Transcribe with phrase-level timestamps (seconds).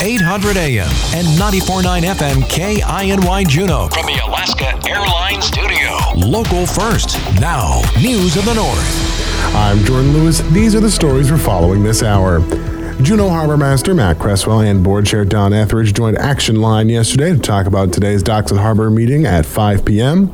[0.00, 3.88] 800 AM and 94.9 FM KINY Juneau.
[3.88, 5.98] from the Alaska Airlines Studio.
[6.14, 7.18] Local first.
[7.40, 9.54] Now, News of the North.
[9.56, 10.40] I'm Jordan Lewis.
[10.52, 12.38] These are the stories we're following this hour.
[13.02, 17.38] Juneau Harbor Master Matt Cresswell and Board Chair Don Etheridge joined Action Line yesterday to
[17.38, 20.32] talk about today's Docks and Harbor meeting at 5 p.m.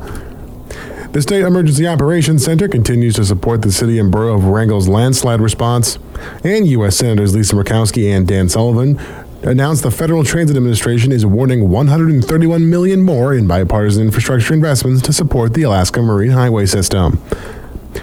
[1.11, 5.39] The State Emergency Operations Center continues to support the city and borough of Wrangell's landslide
[5.39, 5.97] response,
[6.43, 6.97] and U.S.
[6.97, 8.99] Senators Lisa Murkowski and Dan Sullivan
[9.45, 15.13] announced the Federal Transit Administration is awarding 131 million more in bipartisan infrastructure investments to
[15.13, 17.17] support the Alaska Marine Highway System.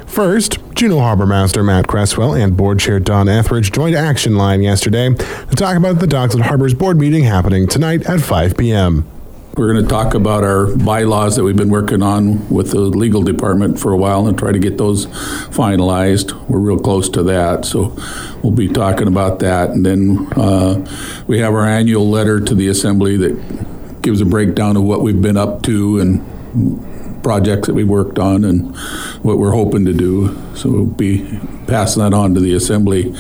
[0.07, 5.13] First, Juneau Harbor Master Matt Cresswell and Board Chair Don Etheridge joined Action Line yesterday
[5.13, 9.07] to talk about the Docks and Harbors Board meeting happening tonight at 5 p.m.
[9.55, 13.23] We're going to talk about our bylaws that we've been working on with the legal
[13.23, 16.33] department for a while and try to get those finalized.
[16.49, 17.95] We're real close to that, so
[18.43, 19.69] we'll be talking about that.
[19.69, 20.87] And then uh,
[21.27, 25.21] we have our annual letter to the assembly that gives a breakdown of what we've
[25.21, 28.75] been up to and projects that we worked on and
[29.23, 30.35] what we're hoping to do.
[30.57, 33.13] So we'll be passing that on to the assembly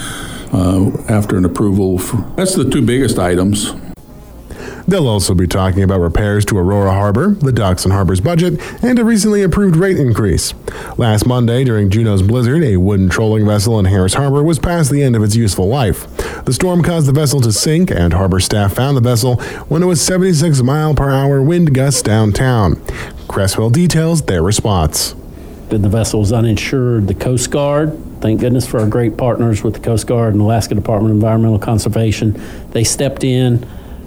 [0.50, 1.98] uh, after an approval.
[1.98, 3.74] For, that's the two biggest items.
[4.86, 8.98] They'll also be talking about repairs to Aurora Harbor, the Docks and Harbors budget, and
[8.98, 10.54] a recently approved rate increase.
[10.96, 15.02] Last Monday, during Juneau's blizzard, a wooden trolling vessel in Harris Harbor was past the
[15.02, 16.06] end of its useful life.
[16.44, 19.36] The storm caused the vessel to sink, and harbor staff found the vessel
[19.68, 22.82] when it was 76 mile per hour wind gusts downtown.
[23.28, 25.14] Cresswell details their response.
[25.68, 27.08] The vessel was uninsured.
[27.08, 30.74] The Coast Guard, thank goodness for our great partners with the Coast Guard and Alaska
[30.74, 32.38] Department of Environmental Conservation,
[32.72, 33.64] they stepped in.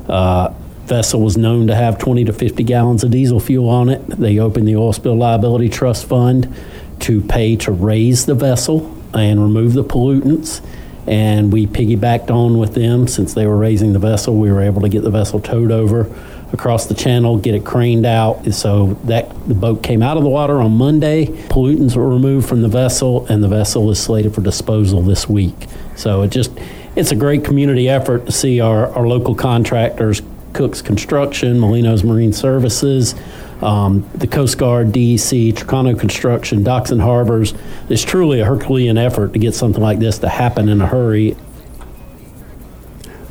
[0.07, 0.53] Uh,
[0.85, 4.05] vessel was known to have 20 to 50 gallons of diesel fuel on it.
[4.07, 6.53] They opened the Oil Spill Liability Trust Fund
[7.01, 10.65] to pay to raise the vessel and remove the pollutants.
[11.07, 14.35] And we piggybacked on with them since they were raising the vessel.
[14.35, 16.11] We were able to get the vessel towed over
[16.51, 18.51] across the channel, get it craned out.
[18.53, 21.25] So that the boat came out of the water on Monday.
[21.25, 25.67] Pollutants were removed from the vessel, and the vessel is slated for disposal this week.
[25.95, 26.51] So it just
[26.95, 30.21] it's a great community effort to see our, our local contractors
[30.55, 33.13] Cook's Construction, Molino's Marine Services,
[33.61, 37.53] um, the Coast Guard, DEC, Trucano Construction, Docks and Harbors.
[37.89, 41.35] It's truly a Herculean effort to get something like this to happen in a hurry.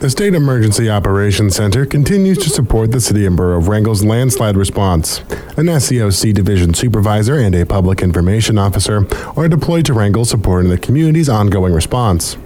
[0.01, 4.55] The State Emergency Operations Center continues to support the City and Borough of Wrangell's landslide
[4.55, 5.21] response.
[5.57, 10.77] An SEOC division supervisor and a public information officer are deployed to Wrangell supporting the
[10.77, 12.37] community's ongoing response.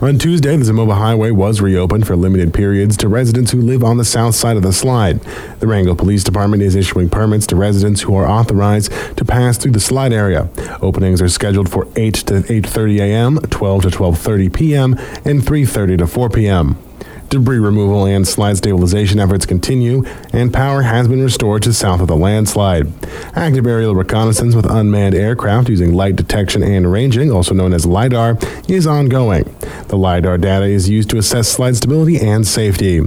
[0.02, 3.98] On Tuesday, the Zimovia Highway was reopened for limited periods to residents who live on
[3.98, 5.20] the south side of the slide.
[5.60, 9.74] The Wrangell Police Department is issuing permits to residents who are authorized to pass through
[9.74, 10.48] the slide area.
[10.82, 14.94] Openings are scheduled for 8 to 8:30 a.m., 12 to 12:30 p.m.,
[15.26, 16.78] and 3:30 to 4 p.m.
[17.29, 20.03] Debris removal and slide stabilization efforts continue,
[20.34, 22.91] and power has been restored to south of the landslide.
[23.35, 28.38] Active aerial reconnaissance with unmanned aircraft using light detection and ranging, also known as LIDAR,
[28.68, 29.44] is ongoing.
[29.89, 33.01] The LIDAR data is used to assess slide stability and safety.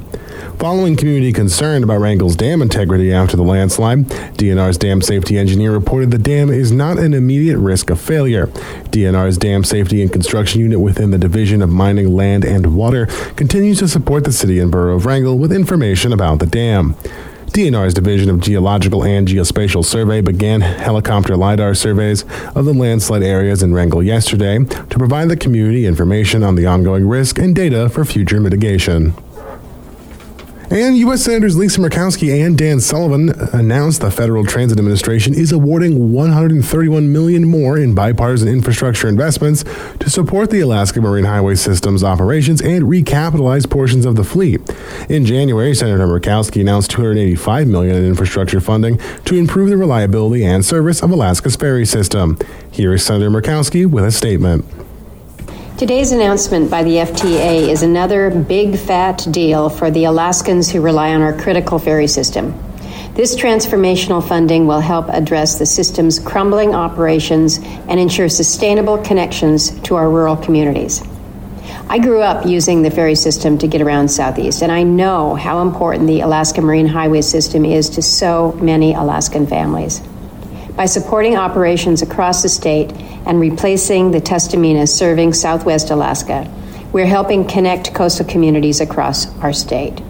[0.59, 4.07] Following community concern about Wrangell's dam integrity after the landslide,
[4.39, 8.47] DNR's dam safety engineer reported the dam is not an immediate risk of failure.
[8.93, 13.79] DNR's dam safety and construction unit within the Division of Mining, Land, and Water continues
[13.81, 16.97] to support the city and borough of Wrangell with information about the dam.
[17.53, 22.25] DNR's Division of Geological and Geospatial Survey began helicopter LIDAR surveys
[22.55, 27.07] of the landslide areas in Wrangell yesterday to provide the community information on the ongoing
[27.07, 29.13] risk and data for future mitigation.
[30.73, 31.25] And U.S.
[31.25, 37.45] Senators Lisa Murkowski and Dan Sullivan announced the Federal Transit Administration is awarding 131 million
[37.45, 39.65] more in bipartisan infrastructure investments
[40.01, 44.63] to support the Alaska Marine Highway System's operations and recapitalize portions of the fleet.
[45.11, 48.97] In January, Senator Murkowski announced 285 million in infrastructure funding
[49.27, 52.39] to improve the reliability and service of Alaska's ferry system.
[52.71, 54.65] Here is Senator Murkowski with a statement.
[55.83, 61.13] Today's announcement by the FTA is another big fat deal for the Alaskans who rely
[61.13, 62.55] on our critical ferry system.
[63.15, 67.59] This transformational funding will help address the system's crumbling operations
[67.89, 71.03] and ensure sustainable connections to our rural communities.
[71.89, 75.63] I grew up using the ferry system to get around Southeast, and I know how
[75.63, 80.01] important the Alaska Marine Highway System is to so many Alaskan families.
[80.77, 82.93] By supporting operations across the state
[83.27, 86.51] and replacing the Tustumena serving Southwest Alaska,
[86.93, 90.01] we're helping connect coastal communities across our state.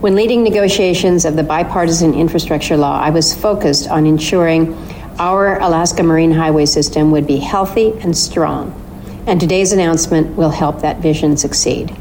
[0.00, 4.76] When leading negotiations of the bipartisan infrastructure law, I was focused on ensuring
[5.18, 8.78] our Alaska Marine Highway System would be healthy and strong
[9.26, 11.94] and today's announcement will help that vision succeed.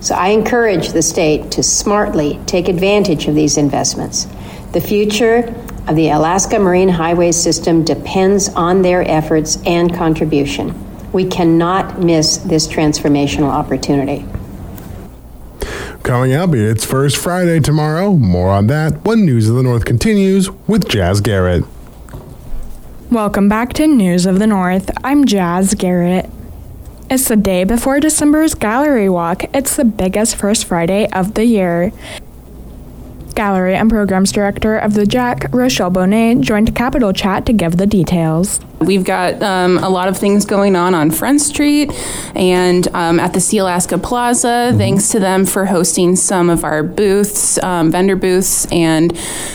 [0.00, 4.26] So I encourage the state to smartly take advantage of these investments.
[4.72, 5.54] The future
[5.88, 10.72] of the Alaska Marine Highway System depends on their efforts and contribution.
[11.12, 14.24] We cannot miss this transformational opportunity.
[16.02, 18.12] Coming up, it's First Friday tomorrow.
[18.14, 21.64] More on that when News of the North continues with Jasz Garrett.
[23.10, 24.90] Welcome back to News of the North.
[25.04, 26.28] I'm Jasz Garrett.
[27.10, 29.44] It's the day before December's Gallery Walk.
[29.54, 31.92] It's the biggest first Friday of the year.
[33.32, 37.86] Gallery and Programs Director of the JACC, Rochelle Bonet, joined Capital Chat to give the
[37.86, 38.60] details.
[38.82, 41.90] We've got um, a lot of things going on on Front Street
[42.34, 44.46] and um, at the Sealaska Plaza.
[44.46, 44.78] Mm-hmm.
[44.78, 49.10] Thanks to them for hosting some of our booths, um, vendor booths, and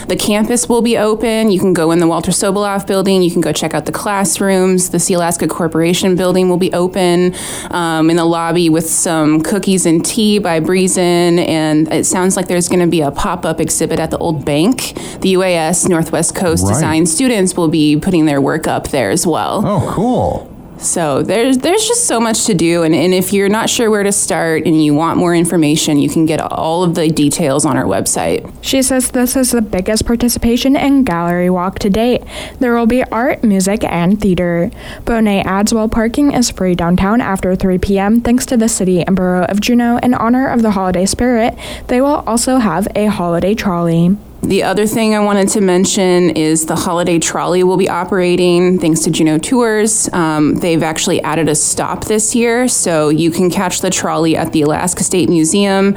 [0.08, 1.50] the campus will be open.
[1.50, 3.22] You can go in the Walter Soboleff building.
[3.22, 4.90] You can go check out the classrooms.
[4.90, 7.34] The Sealaska Corporation building will be open
[7.70, 11.38] um, in the lobby with some cookies and tea by Breezen.
[11.38, 14.44] And it sounds like there's going to be a pop up exhibit at the old
[14.44, 14.94] bank.
[15.20, 16.74] The UAS Northwest Coast right.
[16.74, 19.66] Design students will be putting their work up there as well.
[19.66, 20.54] Oh, cool.
[20.78, 24.04] So there's there's just so much to do, and, and if you're not sure where
[24.04, 27.76] to start and you want more information, you can get all of the details on
[27.76, 28.48] our website.
[28.62, 32.22] She says this is the biggest participation in Gallery Walk to date.
[32.60, 34.70] There will be art, music, and theater.
[35.04, 38.20] Bonet adds while parking is free downtown after 3 p.m.
[38.20, 42.00] thanks to the city and borough of Juneau in honor of the holiday spirit, they
[42.00, 44.16] will also have a holiday trolley.
[44.42, 49.00] The other thing I wanted to mention is the holiday trolley will be operating thanks
[49.00, 50.08] to Juneau Tours.
[50.12, 54.52] Um, they've actually added a stop this year, so you can catch the trolley at
[54.52, 55.94] the Alaska State Museum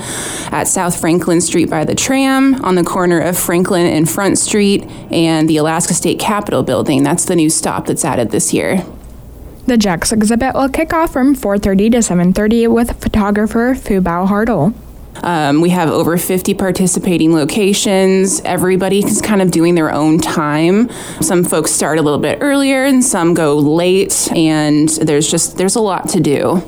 [0.51, 4.83] at South Franklin Street by the tram on the corner of Franklin and Front Street
[5.11, 7.03] and the Alaska State Capitol building.
[7.03, 8.83] That's the new stop that's added this year.
[9.67, 14.73] The JACC's exhibit will kick off from 4:30 to 7:30 with photographer Fubao Hartle.
[15.15, 18.41] Um, we have over 50 participating locations.
[18.41, 20.89] Everybody is kind of doing their own time.
[21.21, 25.75] Some folks start a little bit earlier and some go late, and there's just there's
[25.75, 26.63] a lot to do.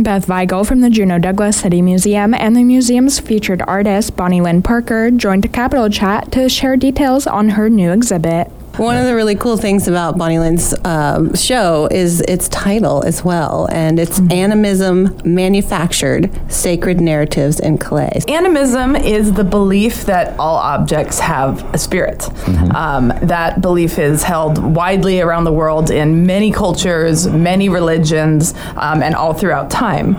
[0.00, 4.62] Beth Weigel from the Juneau Douglas City Museum and the museum's featured artist, Bonnie Lynn
[4.62, 8.48] Parker, joined Capital Chat to share details on her new exhibit.
[8.78, 13.24] One of the really cool things about Bonnie Lynn's um, show is its title as
[13.24, 14.30] well, and it's mm-hmm.
[14.30, 18.20] Animism Manufactured Sacred Narratives in Clay.
[18.28, 22.20] Animism is the belief that all objects have a spirit.
[22.20, 22.76] Mm-hmm.
[22.76, 29.02] Um, that belief is held widely around the world in many cultures, many religions, um,
[29.02, 30.14] and all throughout time.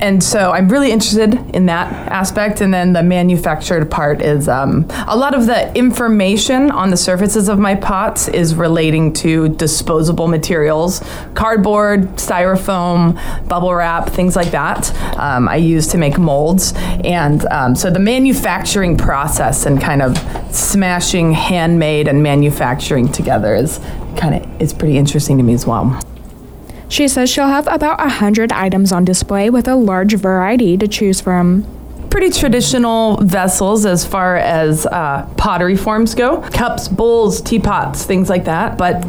[0.00, 2.60] And so I'm really interested in that aspect.
[2.60, 7.48] And then the manufactured part is um, a lot of the information on the surfaces
[7.48, 11.02] of my pots is relating to disposable materials,
[11.34, 13.16] cardboard, styrofoam,
[13.48, 14.94] bubble wrap, things like that.
[15.18, 16.72] Um, I use to make molds,
[17.04, 20.16] and um, so the manufacturing process and kind of
[20.54, 23.80] smashing handmade and manufacturing together is
[24.16, 26.00] kind of is pretty interesting to me as well.
[26.88, 31.20] She says she'll have about 100 items on display with a large variety to choose
[31.20, 31.66] from
[32.10, 38.44] pretty traditional vessels as far as uh, pottery forms go cups, bowls, teapots, things like
[38.44, 39.04] that, but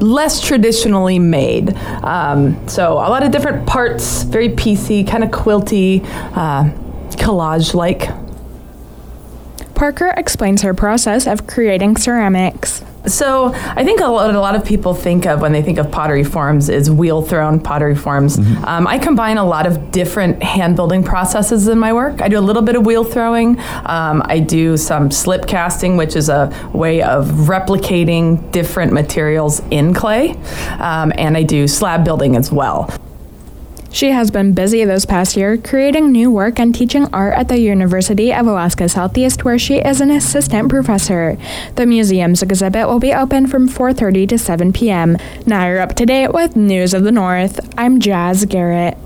[0.00, 1.74] less traditionally made.
[2.04, 6.04] Um, so, a lot of different parts, very piecey, kind of quilty,
[6.36, 6.64] uh,
[7.16, 8.08] collage like.
[9.84, 12.82] Parker explains her process of creating ceramics.
[13.06, 15.90] So I think a lot, a lot of people think of when they think of
[15.90, 18.38] pottery forms is wheel thrown pottery forms.
[18.38, 18.64] Mm-hmm.
[18.64, 22.22] Um, I combine a lot of different hand building processes in my work.
[22.22, 23.58] I do a little bit of wheel throwing.
[23.84, 29.92] Um, I do some slip casting, which is a way of replicating different materials in
[29.92, 30.30] clay,
[30.78, 32.88] um, and I do slab building as well.
[33.94, 37.60] She has been busy this past year creating new work and teaching art at the
[37.60, 41.38] University of Alaska Southeast where she is an assistant professor.
[41.76, 45.16] The museum's exhibit will be open from 4:30 to 7 p.m.
[45.46, 47.60] Now you're up to date with News of the North.
[47.78, 48.98] I'm Jasz Garrett.